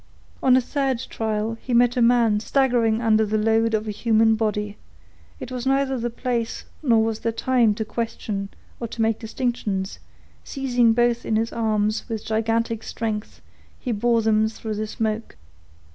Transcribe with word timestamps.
On 0.41 0.57
a 0.57 0.61
third 0.61 0.97
trial, 1.11 1.59
he 1.61 1.75
met 1.75 1.95
a 1.95 2.01
man 2.01 2.39
staggering 2.39 3.01
under 3.03 3.23
the 3.23 3.37
load 3.37 3.75
of 3.75 3.87
a 3.87 3.91
human 3.91 4.35
body. 4.35 4.79
It 5.39 5.51
was 5.51 5.67
neither 5.67 5.95
the 5.95 6.09
place, 6.09 6.65
nor 6.81 7.03
was 7.03 7.19
there 7.19 7.31
time, 7.31 7.75
to 7.75 7.85
question, 7.85 8.49
or 8.79 8.87
to 8.87 9.01
make 9.03 9.19
distinctions; 9.19 9.99
seizing 10.43 10.93
both 10.93 11.23
in 11.23 11.35
his 11.35 11.53
arms, 11.53 12.09
with 12.09 12.25
gigantic 12.25 12.81
strength, 12.81 13.43
he 13.79 13.91
bore 13.91 14.23
them 14.23 14.47
through 14.47 14.73
the 14.73 14.87
smoke. 14.87 15.37